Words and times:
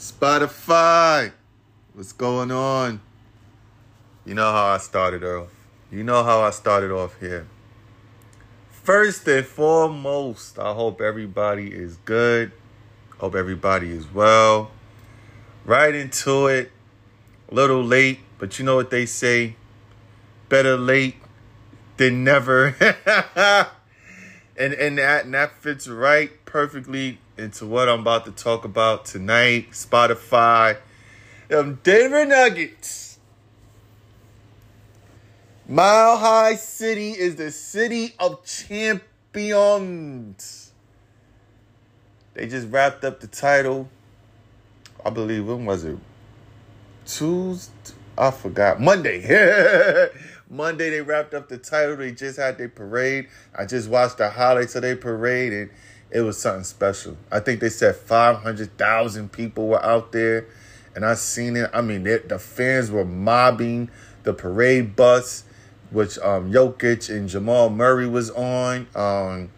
Spotify, 0.00 1.30
what's 1.92 2.14
going 2.14 2.50
on? 2.50 3.02
You 4.24 4.32
know 4.32 4.50
how 4.50 4.68
I 4.68 4.78
started 4.78 5.22
off. 5.22 5.50
You 5.92 6.02
know 6.02 6.24
how 6.24 6.40
I 6.40 6.48
started 6.52 6.90
off 6.90 7.20
here. 7.20 7.46
First 8.70 9.28
and 9.28 9.44
foremost, 9.44 10.58
I 10.58 10.72
hope 10.72 11.02
everybody 11.02 11.74
is 11.74 11.98
good. 12.06 12.50
Hope 13.18 13.34
everybody 13.34 13.90
is 13.90 14.10
well. 14.10 14.70
Right 15.66 15.94
into 15.94 16.46
it. 16.46 16.72
A 17.50 17.54
little 17.54 17.84
late, 17.84 18.20
but 18.38 18.58
you 18.58 18.64
know 18.64 18.76
what 18.76 18.88
they 18.88 19.04
say 19.04 19.56
better 20.48 20.78
late 20.78 21.16
than 21.98 22.24
never. 22.24 22.74
and 24.56 24.72
and 24.72 24.96
that, 24.96 25.26
and 25.26 25.34
that 25.34 25.52
fits 25.60 25.86
right 25.86 26.42
perfectly 26.46 27.18
into 27.40 27.66
what 27.66 27.88
I'm 27.88 28.00
about 28.00 28.26
to 28.26 28.32
talk 28.32 28.64
about 28.64 29.06
tonight. 29.06 29.70
Spotify, 29.70 30.76
um, 31.54 31.78
Denver 31.82 32.24
Nuggets. 32.24 33.18
Mile 35.66 36.16
High 36.16 36.56
City 36.56 37.12
is 37.12 37.36
the 37.36 37.50
city 37.50 38.14
of 38.18 38.44
champions. 38.44 39.06
They 42.34 42.46
just 42.46 42.68
wrapped 42.68 43.04
up 43.04 43.20
the 43.20 43.28
title. 43.28 43.88
I 45.04 45.10
believe 45.10 45.46
when 45.46 45.64
was 45.64 45.84
it? 45.84 45.98
Tuesday. 47.06 47.94
I 48.18 48.30
forgot. 48.30 48.80
Monday. 48.80 49.20
Monday 50.50 50.90
they 50.90 51.00
wrapped 51.00 51.32
up 51.32 51.48
the 51.48 51.58
title. 51.58 51.96
They 51.96 52.12
just 52.12 52.38
had 52.38 52.58
their 52.58 52.68
parade. 52.68 53.28
I 53.56 53.64
just 53.64 53.88
watched 53.88 54.18
the 54.18 54.28
highlights 54.28 54.74
of 54.74 54.82
their 54.82 54.96
parade 54.96 55.52
and 55.52 55.70
it 56.10 56.22
was 56.22 56.40
something 56.40 56.64
special. 56.64 57.16
I 57.30 57.40
think 57.40 57.60
they 57.60 57.68
said 57.68 57.96
500,000 57.96 59.30
people 59.30 59.68
were 59.68 59.84
out 59.84 60.12
there, 60.12 60.46
and 60.94 61.04
I 61.04 61.14
seen 61.14 61.56
it. 61.56 61.70
I 61.72 61.80
mean, 61.82 62.02
the 62.02 62.38
fans 62.38 62.90
were 62.90 63.04
mobbing 63.04 63.90
the 64.24 64.34
parade 64.34 64.96
bus, 64.96 65.44
which 65.90 66.18
um, 66.18 66.52
Jokic 66.52 67.08
and 67.08 67.28
Jamal 67.28 67.70
Murray 67.70 68.08
was 68.08 68.30
on. 68.30 68.88
Um, 68.94 69.50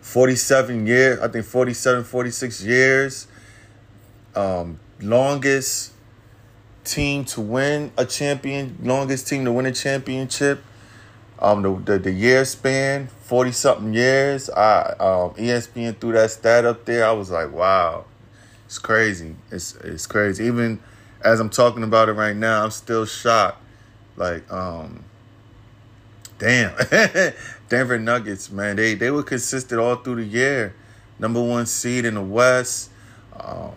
47 0.00 0.86
years, 0.86 1.18
I 1.18 1.28
think 1.28 1.44
47, 1.44 2.04
46 2.04 2.62
years. 2.62 3.26
Um, 4.36 4.78
longest 5.00 5.92
team 6.84 7.24
to 7.24 7.40
win 7.40 7.90
a 7.98 8.04
champion, 8.04 8.78
longest 8.82 9.26
team 9.26 9.44
to 9.44 9.52
win 9.52 9.66
a 9.66 9.72
championship 9.72 10.62
um 11.38 11.62
the 11.62 11.74
the, 11.74 11.98
the 11.98 12.12
year 12.12 12.44
span, 12.44 13.08
forty 13.08 13.52
something 13.52 13.92
years. 13.92 14.48
I 14.50 14.94
um 14.98 15.34
ESPN 15.34 15.98
threw 15.98 16.12
that 16.12 16.30
stat 16.30 16.64
up 16.64 16.84
there. 16.84 17.06
I 17.06 17.12
was 17.12 17.30
like, 17.30 17.52
wow, 17.52 18.04
it's 18.64 18.78
crazy. 18.78 19.36
It's 19.50 19.74
it's 19.76 20.06
crazy. 20.06 20.44
Even 20.44 20.80
as 21.22 21.40
I'm 21.40 21.50
talking 21.50 21.82
about 21.82 22.08
it 22.08 22.12
right 22.12 22.36
now, 22.36 22.64
I'm 22.64 22.70
still 22.70 23.04
shocked. 23.04 23.62
Like, 24.16 24.50
um, 24.50 25.04
damn, 26.38 26.74
Denver 27.68 27.98
Nuggets, 27.98 28.50
man, 28.50 28.76
they 28.76 28.94
they 28.94 29.10
were 29.10 29.22
consistent 29.22 29.80
all 29.80 29.96
through 29.96 30.16
the 30.16 30.24
year. 30.24 30.74
Number 31.18 31.42
one 31.42 31.66
seed 31.66 32.04
in 32.04 32.14
the 32.14 32.22
West. 32.22 32.90
Um, 33.38 33.72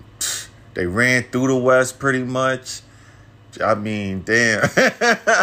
they 0.73 0.85
ran 0.85 1.23
through 1.23 1.47
the 1.47 1.55
West 1.55 1.99
pretty 1.99 2.23
much. 2.23 2.81
I 3.63 3.75
mean, 3.75 4.23
damn. 4.23 4.61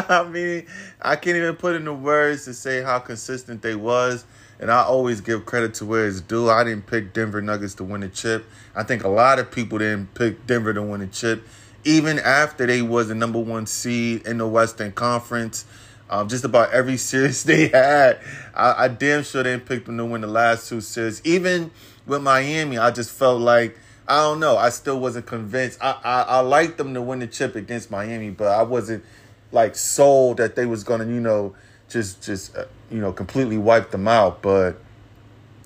I 0.09 0.27
mean, 0.31 0.67
I 1.01 1.17
can't 1.17 1.37
even 1.37 1.57
put 1.57 1.77
into 1.77 1.93
words 1.93 2.45
to 2.45 2.55
say 2.55 2.83
how 2.83 2.99
consistent 2.99 3.63
they 3.63 3.75
was. 3.75 4.25
And 4.59 4.71
I 4.71 4.83
always 4.83 5.21
give 5.21 5.45
credit 5.45 5.75
to 5.75 5.85
where 5.85 6.07
it's 6.07 6.21
due. 6.21 6.49
I 6.49 6.65
didn't 6.65 6.87
pick 6.87 7.13
Denver 7.13 7.43
Nuggets 7.43 7.75
to 7.75 7.85
win 7.85 8.01
the 8.01 8.09
chip. 8.09 8.47
I 8.75 8.85
think 8.85 9.05
a 9.05 9.09
lot 9.09 9.39
of 9.39 9.51
people 9.51 9.79
didn't 9.79 10.15
pick 10.15 10.47
Denver 10.47 10.73
to 10.73 10.83
win 10.83 11.01
the 11.01 11.09
chip, 11.09 11.47
even 11.85 12.19
after 12.19 12.67
they 12.67 12.81
was 12.81 13.09
the 13.09 13.15
number 13.15 13.39
one 13.39 13.67
seed 13.67 14.27
in 14.27 14.39
the 14.39 14.47
Western 14.47 14.93
Conference. 14.93 15.67
Um, 16.09 16.29
just 16.29 16.45
about 16.45 16.73
every 16.73 16.97
series 16.97 17.43
they 17.43 17.69
had, 17.69 18.21
I, 18.55 18.85
I 18.85 18.89
damn 18.89 19.25
sure 19.25 19.43
didn't 19.43 19.67
pick 19.67 19.85
them 19.85 19.99
to 19.99 20.05
win 20.07 20.23
the 20.23 20.27
last 20.27 20.69
two 20.69 20.81
series. 20.81 21.21
Even 21.25 21.71
with 22.07 22.23
Miami, 22.23 22.79
I 22.79 22.93
just 22.93 23.11
felt 23.11 23.41
like 23.41 23.79
I 24.09 24.23
don't 24.23 24.41
know. 24.41 24.57
I 24.57 24.69
still 24.69 25.01
wasn't 25.01 25.27
convinced. 25.27 25.79
I, 25.83 25.99
I 26.05 26.23
I 26.23 26.41
liked 26.41 26.79
them 26.79 26.95
to 26.95 27.03
win 27.03 27.19
the 27.19 27.27
chip 27.27 27.57
against 27.57 27.91
Miami, 27.91 28.31
but 28.31 28.49
I 28.49 28.63
wasn't 28.63 29.05
like 29.53 29.75
sold 29.75 30.37
that 30.37 30.55
they 30.55 30.67
was 30.67 30.85
gonna 30.85 31.07
you 31.07 31.21
know 31.21 31.55
just 31.89 32.23
just 32.23 32.57
uh, 32.57 32.67
you 32.91 33.01
know 33.01 33.13
completely 33.13 33.59
wipe 33.59 33.91
them 33.91 34.07
out. 34.07 34.43
But 34.43 34.79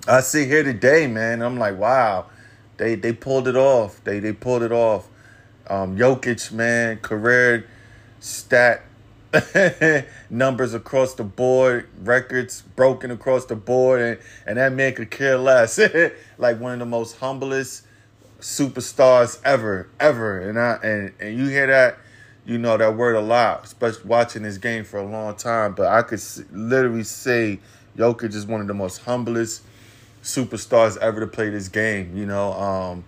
I 0.08 0.20
see 0.20 0.46
here 0.46 0.62
today, 0.62 1.06
man. 1.06 1.42
I'm 1.42 1.58
like, 1.58 1.78
wow, 1.78 2.26
they 2.78 2.94
they 2.94 3.12
pulled 3.12 3.46
it 3.46 3.56
off. 3.56 4.02
They 4.04 4.20
they 4.20 4.32
pulled 4.32 4.62
it 4.62 4.72
off. 4.72 5.06
Um, 5.68 5.96
Jokic, 5.96 6.50
man, 6.50 6.96
career 6.98 7.66
stat 8.20 8.82
numbers 10.30 10.74
across 10.74 11.14
the 11.14 11.24
board, 11.24 11.88
records 12.02 12.62
broken 12.74 13.10
across 13.10 13.44
the 13.44 13.54
board, 13.54 14.00
and, 14.00 14.18
and 14.46 14.58
that 14.58 14.72
man 14.72 14.94
could 14.94 15.10
care 15.10 15.36
less. 15.36 15.78
like 16.38 16.58
one 16.58 16.72
of 16.72 16.78
the 16.78 16.86
most 16.86 17.18
humblest 17.18 17.84
superstars 18.40 19.40
ever, 19.44 19.88
ever. 19.98 20.40
And 20.40 20.58
I 20.58 20.78
and 20.82 21.12
and 21.20 21.38
you 21.38 21.46
hear 21.48 21.66
that, 21.66 21.98
you 22.44 22.58
know 22.58 22.76
that 22.76 22.96
word 22.96 23.16
a 23.16 23.20
lot, 23.20 23.64
especially 23.64 24.08
watching 24.08 24.42
this 24.42 24.58
game 24.58 24.84
for 24.84 24.98
a 24.98 25.06
long 25.06 25.36
time. 25.36 25.74
But 25.74 25.88
I 25.88 26.02
could 26.02 26.20
literally 26.50 27.04
say 27.04 27.60
Jokic 27.96 28.34
is 28.34 28.46
one 28.46 28.60
of 28.60 28.66
the 28.66 28.74
most 28.74 28.98
humblest 28.98 29.62
superstars 30.22 30.96
ever 30.98 31.20
to 31.20 31.26
play 31.26 31.50
this 31.50 31.68
game. 31.68 32.16
You 32.16 32.26
know, 32.26 32.52
um, 32.52 33.04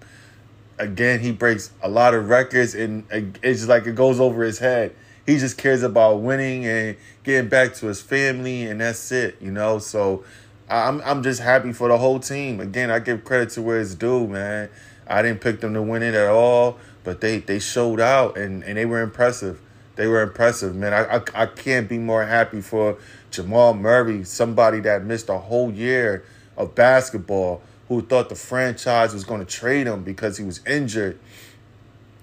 again 0.79 1.21
he 1.21 1.33
breaks 1.33 1.71
a 1.83 1.89
lot 1.89 2.15
of 2.15 2.29
records, 2.29 2.75
and 2.75 3.05
it's 3.11 3.61
just 3.61 3.69
like 3.69 3.87
it 3.87 3.95
goes 3.95 4.21
over 4.21 4.43
his 4.43 4.59
head. 4.59 4.95
He 5.25 5.39
just 5.39 5.57
cares 5.57 5.83
about 5.85 6.21
winning 6.21 6.67
and 6.67 6.97
getting 7.23 7.49
back 7.49 7.75
to 7.75 7.87
his 7.87 8.03
family, 8.03 8.65
and 8.65 8.81
that's 8.81 9.11
it. 9.13 9.37
You 9.41 9.51
know, 9.51 9.79
so. 9.79 10.25
I'm 10.69 11.03
I'm 11.03 11.23
just 11.23 11.41
happy 11.41 11.75
for 11.75 11.89
the 11.89 11.99
whole 11.99 12.19
team. 12.19 12.59
Again, 12.59 12.91
I 12.91 12.99
give 12.99 13.25
credit 13.25 13.51
to 13.51 13.63
where 13.63 13.79
it's 13.79 13.95
due, 13.95 14.27
man. 14.27 14.71
I 15.07 15.23
didn't 15.23 15.41
pick 15.41 15.61
them 15.61 15.75
to 15.75 15.83
win 15.83 16.03
it 16.03 16.15
at 16.15 16.29
all, 16.29 16.79
but 17.05 17.21
they 17.21 17.39
they 17.39 17.59
showed 17.59 18.01
out 18.01 18.37
and, 18.37 18.63
and 18.65 18.77
they 18.77 18.87
were 18.87 19.03
impressive. 19.03 19.61
They 19.97 20.07
were 20.07 20.23
impressive, 20.23 20.75
man. 20.75 20.93
I, 20.93 21.17
I 21.17 21.43
I 21.43 21.47
can't 21.47 21.89
be 21.89 21.99
more 21.99 22.25
happy 22.25 22.61
for 22.61 22.97
Jamal 23.31 23.75
Murray, 23.75 24.25
somebody 24.25 24.81
that 24.81 25.05
missed 25.05 25.29
a 25.29 25.39
whole 25.39 25.73
year 25.73 26.25
of 26.57 26.75
basketball, 26.75 27.63
who 27.89 28.03
thought 28.03 28.29
the 28.29 28.35
franchise 28.35 29.13
was 29.13 29.25
going 29.25 29.45
to 29.45 29.47
trade 29.47 29.87
him 29.87 30.03
because 30.03 30.39
he 30.39 30.45
was 30.45 30.65
injured. 30.67 31.19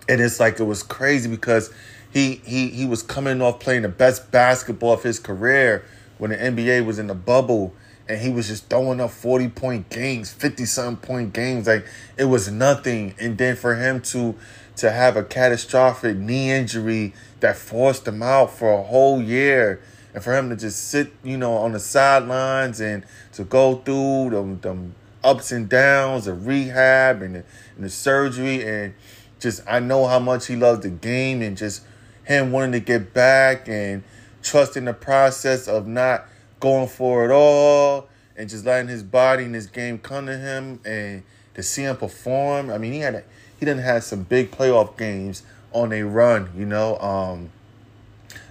And 0.08 0.22
it's 0.22 0.40
like 0.40 0.60
it 0.60 0.64
was 0.64 0.82
crazy 0.82 1.30
because 1.30 1.72
he 2.12 2.36
he 2.46 2.70
he 2.70 2.86
was 2.86 3.04
coming 3.04 3.42
off 3.42 3.60
playing 3.60 3.84
the 3.84 3.90
best 3.90 4.32
basketball 4.32 4.94
of 4.94 5.04
his 5.04 5.20
career 5.20 5.86
when 6.18 6.32
the 6.32 6.38
NBA 6.38 6.86
was 6.86 7.00
in 7.00 7.08
the 7.08 7.16
bubble 7.16 7.74
and 8.10 8.20
he 8.20 8.30
was 8.30 8.48
just 8.48 8.70
throwing 8.70 9.00
up 9.00 9.12
40 9.12 9.50
point 9.50 9.90
games, 9.90 10.34
50 10.34 10.66
something 10.66 11.08
point 11.08 11.32
games. 11.32 11.68
Like 11.68 11.86
it 12.18 12.26
was 12.26 12.52
nothing. 12.52 13.14
And 13.20 13.38
then 13.38 13.56
for 13.56 13.76
him 13.76 14.02
to 14.02 14.36
to 14.78 14.92
have 14.92 15.16
a 15.16 15.24
catastrophic 15.24 16.18
knee 16.18 16.52
injury 16.52 17.14
that 17.42 17.56
forced 17.56 18.08
him 18.08 18.24
out 18.24 18.50
for 18.50 18.72
a 18.72 18.84
whole 18.84 19.22
year. 19.22 19.82
And 20.14 20.24
for 20.24 20.36
him 20.36 20.50
to 20.50 20.56
just 20.56 20.90
sit, 20.90 21.14
you 21.24 21.38
know, 21.38 21.54
on 21.54 21.74
the 21.74 21.80
sidelines 21.80 22.82
and 22.82 23.06
to 23.34 23.44
go 23.44 23.76
through 23.76 24.32
them, 24.32 24.60
them 24.62 24.96
ups 25.24 25.52
and 25.52 25.70
downs 25.70 26.26
of 26.26 26.48
rehab 26.48 27.22
and 27.22 27.36
the, 27.36 27.44
and 27.76 27.86
the 27.86 27.90
surgery 27.90 28.66
and 28.68 28.96
just 29.40 29.62
I 29.68 29.80
know 29.80 30.08
how 30.08 30.20
much 30.20 30.48
he 30.48 30.56
loves 30.56 30.82
the 30.82 30.90
game 30.90 31.42
and 31.44 31.56
just 31.56 31.84
him 32.24 32.52
wanting 32.52 32.72
to 32.72 32.80
get 32.80 33.14
back 33.14 33.68
and 33.68 34.04
trusting 34.42 34.86
the 34.86 34.94
process 34.94 35.68
of 35.68 35.86
not 35.86 36.26
going 36.60 36.88
for 36.88 37.26
it 37.26 37.32
all 37.32 38.08
and 38.36 38.50
just 38.50 38.66
letting 38.66 38.88
his 38.88 39.04
body 39.04 39.44
and 39.44 39.54
his 39.54 39.68
game 39.68 40.00
come 40.00 40.26
to 40.26 40.38
him 40.38 40.80
and 40.86 41.24
to 41.54 41.64
see 41.64 41.84
him 41.84 41.98
perform. 41.98 42.70
I 42.70 42.78
mean, 42.78 42.94
he 42.94 43.00
had 43.00 43.16
a, 43.16 43.24
he 43.60 43.66
didn't 43.66 43.84
have 43.84 44.04
some 44.04 44.24
big 44.24 44.52
playoff 44.52 44.98
games 44.98 45.44
on 45.74 45.92
a 45.92 46.04
run, 46.04 46.50
you 46.56 46.66
know. 46.66 46.98
Um, 47.00 47.52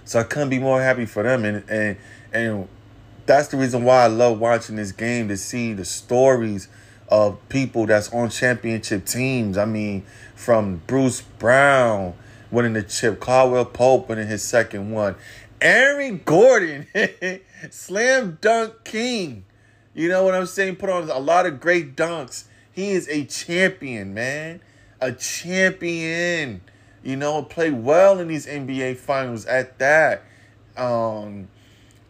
so 0.05 0.19
I 0.19 0.23
couldn't 0.23 0.49
be 0.49 0.59
more 0.59 0.81
happy 0.81 1.05
for 1.05 1.23
them, 1.23 1.43
and 1.45 1.63
and 1.69 1.97
and 2.31 2.67
that's 3.25 3.47
the 3.49 3.57
reason 3.57 3.83
why 3.83 4.03
I 4.03 4.07
love 4.07 4.39
watching 4.39 4.75
this 4.75 4.91
game 4.91 5.27
to 5.27 5.37
see 5.37 5.73
the 5.73 5.85
stories 5.85 6.67
of 7.09 7.37
people 7.49 7.85
that's 7.85 8.11
on 8.13 8.29
championship 8.29 9.05
teams. 9.05 9.57
I 9.57 9.65
mean, 9.65 10.03
from 10.35 10.81
Bruce 10.87 11.21
Brown 11.21 12.13
winning 12.51 12.73
the 12.73 12.83
chip, 12.83 13.19
Caldwell 13.19 13.65
Pope 13.65 14.09
winning 14.09 14.27
his 14.27 14.43
second 14.43 14.91
one, 14.91 15.15
Aaron 15.61 16.21
Gordon, 16.23 16.87
slam 17.69 18.37
dunk 18.41 18.83
king. 18.83 19.45
You 19.93 20.07
know 20.07 20.23
what 20.23 20.35
I'm 20.35 20.45
saying? 20.45 20.77
Put 20.77 20.89
on 20.89 21.09
a 21.09 21.19
lot 21.19 21.45
of 21.45 21.59
great 21.59 21.95
dunks. 21.95 22.45
He 22.71 22.91
is 22.91 23.07
a 23.09 23.25
champion, 23.25 24.13
man. 24.13 24.61
A 25.01 25.11
champion. 25.11 26.61
You 27.03 27.15
know, 27.15 27.43
play 27.43 27.71
well 27.71 28.19
in 28.19 28.27
these 28.27 28.45
NBA 28.45 28.97
finals 28.97 29.45
at 29.45 29.79
that. 29.79 30.23
Um, 30.77 31.49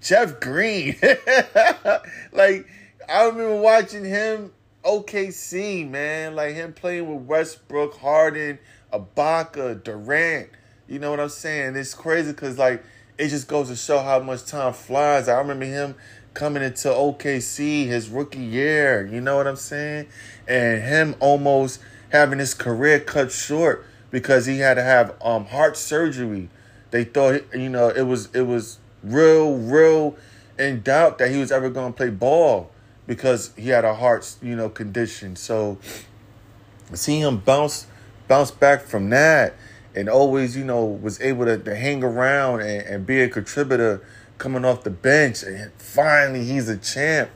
Jeff 0.01 0.39
Green. 0.39 0.95
like, 2.31 2.67
I 3.07 3.25
remember 3.25 3.61
watching 3.61 4.05
him 4.05 4.51
OKC, 4.83 5.89
man. 5.89 6.35
Like 6.35 6.53
him 6.55 6.73
playing 6.73 7.11
with 7.11 7.27
Westbrook, 7.27 7.97
Harden, 7.97 8.59
Ibaka, 8.93 9.83
Durant. 9.83 10.49
You 10.87 10.99
know 10.99 11.11
what 11.11 11.19
I'm 11.19 11.29
saying? 11.29 11.75
It's 11.75 11.93
crazy 11.93 12.31
because 12.31 12.57
like 12.57 12.83
it 13.19 13.27
just 13.27 13.49
goes 13.49 13.67
to 13.67 13.75
show 13.75 13.99
how 13.99 14.19
much 14.21 14.45
time 14.45 14.71
flies. 14.71 15.27
I 15.27 15.37
remember 15.39 15.65
him 15.65 15.95
coming 16.33 16.63
into 16.63 16.87
OKC 16.87 17.85
his 17.85 18.07
rookie 18.07 18.39
year. 18.39 19.05
You 19.05 19.19
know 19.19 19.35
what 19.35 19.45
I'm 19.45 19.57
saying? 19.57 20.07
And 20.47 20.81
him 20.81 21.15
almost 21.19 21.81
having 22.11 22.39
his 22.39 22.53
career 22.53 22.99
cut 23.01 23.31
short 23.31 23.85
because 24.09 24.45
he 24.45 24.59
had 24.59 24.75
to 24.75 24.83
have 24.83 25.15
um 25.21 25.45
heart 25.47 25.75
surgery. 25.75 26.49
They 26.91 27.03
thought 27.03 27.41
you 27.53 27.67
know 27.67 27.89
it 27.89 28.03
was 28.03 28.33
it 28.33 28.43
was 28.43 28.79
real 29.03 29.57
real 29.57 30.15
in 30.57 30.81
doubt 30.81 31.17
that 31.17 31.29
he 31.29 31.37
was 31.37 31.51
ever 31.51 31.69
going 31.69 31.91
to 31.91 31.97
play 31.97 32.09
ball 32.09 32.71
because 33.05 33.51
he 33.57 33.67
had 33.67 33.83
a 33.83 33.95
heart 33.95 34.33
you 34.41 34.55
know 34.55 34.69
condition. 34.69 35.35
So 35.35 35.77
seeing 36.93 37.21
him 37.21 37.39
bounce 37.39 37.85
bounce 38.29 38.49
back 38.49 38.83
from 38.83 39.09
that 39.09 39.55
and 39.95 40.09
always 40.09 40.55
you 40.55 40.63
know 40.63 40.85
was 40.85 41.19
able 41.21 41.45
to, 41.45 41.57
to 41.57 41.75
hang 41.75 42.03
around 42.03 42.61
and, 42.61 42.87
and 42.87 43.05
be 43.05 43.21
a 43.21 43.29
contributor 43.29 44.05
coming 44.37 44.63
off 44.63 44.83
the 44.83 44.89
bench 44.89 45.43
and 45.43 45.71
finally 45.73 46.43
he's 46.45 46.69
a 46.69 46.77
champ. 46.77 47.29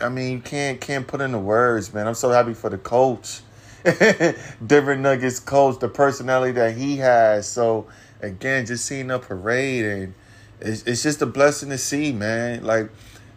I 0.00 0.08
mean, 0.08 0.32
you 0.32 0.40
can't 0.40 0.80
can't 0.80 1.06
put 1.06 1.20
in 1.20 1.32
the 1.32 1.38
words, 1.38 1.92
man. 1.94 2.06
I'm 2.06 2.14
so 2.14 2.30
happy 2.30 2.54
for 2.54 2.70
the 2.70 2.78
coach. 2.78 3.40
Denver 4.66 4.96
Nuggets 4.96 5.40
coach, 5.40 5.78
the 5.80 5.88
personality 5.88 6.52
that 6.52 6.76
he 6.76 6.96
has. 6.98 7.48
So 7.48 7.86
again, 8.20 8.66
just 8.66 8.84
seeing 8.84 9.08
the 9.08 9.18
parade 9.18 9.84
and 9.84 10.14
it's, 10.60 10.82
it's 10.84 11.02
just 11.02 11.20
a 11.22 11.26
blessing 11.26 11.70
to 11.70 11.78
see, 11.78 12.12
man. 12.12 12.64
Like 12.64 12.90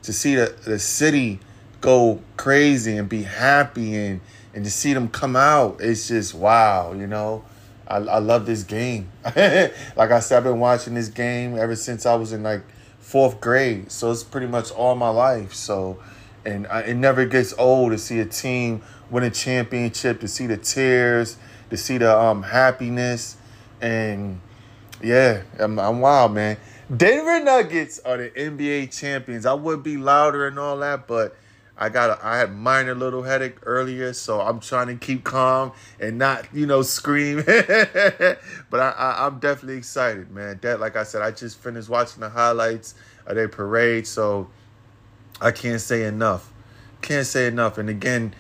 to 0.04 0.14
see 0.14 0.36
the, 0.36 0.56
the 0.66 0.80
city 0.80 1.40
go 1.82 2.20
crazy 2.38 2.98
and 2.98 3.10
be 3.10 3.24
happy 3.24 3.96
and 3.96 4.22
and 4.54 4.64
to 4.64 4.72
see 4.72 4.94
them 4.94 5.10
come 5.10 5.36
out, 5.36 5.82
it's 5.82 6.08
just 6.08 6.34
wow, 6.34 6.94
you 6.94 7.08
know. 7.08 7.44
I, 7.88 7.98
I 7.98 8.20
love 8.20 8.46
this 8.46 8.64
game. 8.64 9.10
like 9.26 10.12
I 10.12 10.20
said, 10.20 10.38
I've 10.38 10.44
been 10.44 10.60
watching 10.60 10.96
this 10.96 11.10
game 11.10 11.58
ever 11.58 11.76
since 11.76 12.06
I 12.06 12.16
was 12.16 12.34
in 12.34 12.44
like 12.44 12.62
fourth 13.00 13.40
grade. 13.40 13.92
So 13.92 14.12
it's 14.12 14.24
pretty 14.24 14.48
much 14.48 14.72
all 14.72 14.96
my 14.96 15.10
life. 15.10 15.54
So, 15.54 16.02
and 16.46 16.68
I, 16.68 16.82
it 16.82 16.96
never 16.96 17.26
gets 17.26 17.54
old 17.58 17.92
to 17.92 17.98
see 17.98 18.20
a 18.20 18.26
team 18.26 18.82
win 19.10 19.24
a 19.24 19.30
championship, 19.30 20.20
to 20.22 20.28
see 20.28 20.48
the 20.48 20.58
tears, 20.58 21.38
to 21.70 21.78
see 21.78 21.98
the 21.98 22.18
um 22.18 22.44
happiness, 22.44 23.38
and 23.82 24.42
yeah, 25.02 25.44
I'm, 25.60 25.80
I'm 25.80 26.00
wild, 26.02 26.34
man. 26.34 26.58
Denver 26.96 27.44
Nuggets 27.44 28.00
are 28.06 28.18
the 28.18 28.30
NBA 28.30 28.96
champions. 28.98 29.46
I 29.46 29.54
would 29.54 29.84
be 29.84 29.98
louder 29.98 30.48
and 30.48 30.58
all 30.60 30.78
that, 30.78 31.08
but 31.08 31.36
I 31.78 31.90
got 31.90 32.10
a, 32.10 32.26
I 32.26 32.38
had 32.38 32.54
minor 32.54 32.96
little 32.96 33.24
headache 33.24 33.58
earlier, 33.64 34.14
so 34.14 34.40
I'm 34.40 34.60
trying 34.60 34.88
to 34.88 34.96
keep 34.96 35.24
calm 35.24 35.74
and 36.00 36.18
not 36.18 36.48
you 36.54 36.66
know 36.66 36.82
scream. 36.82 37.44
but 37.46 38.80
I, 38.80 38.90
I 38.98 39.28
am 39.28 39.40
definitely 39.40 39.78
excited, 39.78 40.32
man. 40.32 40.60
That 40.62 40.80
like 40.80 40.96
I 40.96 41.04
said, 41.04 41.22
I 41.22 41.32
just 41.32 41.60
finished 41.60 41.90
watching 41.90 42.22
the 42.22 42.30
highlights 42.30 42.96
of 43.26 43.36
their 43.36 43.50
parade, 43.50 44.08
so 44.08 44.50
I 45.42 45.52
can't 45.52 45.82
say 45.82 46.04
enough. 46.04 46.52
Can't 47.02 47.28
say 47.28 47.48
enough. 47.48 47.78
And 47.78 47.90
again, 47.90 48.34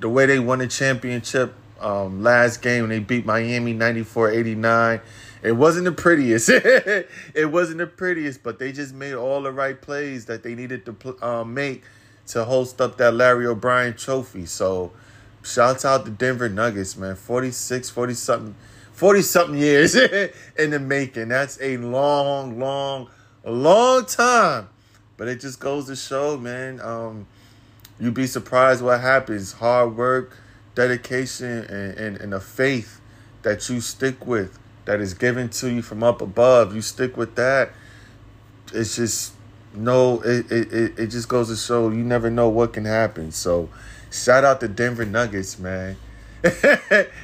the 0.00 0.08
way 0.08 0.26
they 0.26 0.38
won 0.38 0.58
the 0.58 0.66
championship 0.66 1.54
um, 1.80 2.22
last 2.22 2.60
game 2.60 2.88
they 2.88 2.98
beat 2.98 3.24
Miami 3.24 3.74
94-89. 3.74 5.00
It 5.42 5.52
wasn't 5.52 5.84
the 5.84 5.92
prettiest. 5.92 6.48
it 6.52 7.50
wasn't 7.50 7.78
the 7.78 7.86
prettiest, 7.86 8.42
but 8.42 8.58
they 8.58 8.72
just 8.72 8.92
made 8.92 9.14
all 9.14 9.42
the 9.42 9.52
right 9.52 9.80
plays 9.80 10.26
that 10.26 10.42
they 10.42 10.54
needed 10.54 10.84
to 10.86 11.24
um, 11.24 11.54
make 11.54 11.84
to 12.28 12.44
host 12.44 12.80
up 12.80 12.96
that 12.98 13.14
Larry 13.14 13.46
O'Brien 13.46 13.94
trophy. 13.94 14.46
So 14.46 14.92
shouts 15.42 15.84
out 15.84 16.04
to 16.04 16.10
Denver 16.10 16.48
Nuggets, 16.48 16.96
man. 16.96 17.16
46, 17.16 17.90
40 17.90 18.14
something, 18.14 18.54
40 18.92 19.22
something 19.22 19.58
years 19.58 19.94
in 20.58 20.70
the 20.70 20.78
making. 20.78 21.28
That's 21.28 21.60
a 21.60 21.76
long, 21.78 22.58
long, 22.58 23.08
long 23.44 24.04
time. 24.06 24.68
But 25.16 25.28
it 25.28 25.40
just 25.40 25.58
goes 25.58 25.86
to 25.86 25.96
show, 25.96 26.36
man. 26.36 26.80
Um, 26.80 27.26
you'd 27.98 28.14
be 28.14 28.26
surprised 28.26 28.82
what 28.82 29.00
happens. 29.00 29.52
Hard 29.52 29.96
work, 29.96 30.36
dedication, 30.74 31.64
and, 31.64 31.98
and, 31.98 32.16
and 32.18 32.34
a 32.34 32.40
faith 32.40 33.00
that 33.42 33.68
you 33.68 33.80
stick 33.80 34.26
with, 34.26 34.58
that 34.84 35.00
is 35.00 35.14
given 35.14 35.48
to 35.48 35.70
you 35.70 35.82
from 35.82 36.02
up 36.02 36.20
above. 36.20 36.74
You 36.74 36.82
stick 36.82 37.16
with 37.16 37.34
that. 37.36 37.70
It's 38.72 38.96
just 38.96 39.32
no, 39.78 40.20
it, 40.20 40.50
it, 40.50 40.98
it 40.98 41.06
just 41.06 41.28
goes 41.28 41.48
to 41.48 41.56
show 41.56 41.90
you 41.90 42.02
never 42.02 42.30
know 42.30 42.48
what 42.48 42.72
can 42.72 42.84
happen. 42.84 43.32
So 43.32 43.68
shout 44.10 44.44
out 44.44 44.60
to 44.60 44.68
Denver 44.68 45.04
Nuggets, 45.04 45.58
man. 45.58 45.96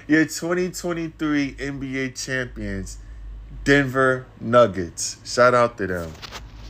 Your 0.08 0.24
2023 0.24 1.54
NBA 1.54 2.24
champions, 2.24 2.98
Denver 3.64 4.26
Nuggets. 4.40 5.18
Shout 5.24 5.54
out 5.54 5.78
to 5.78 5.86
them. 5.86 6.12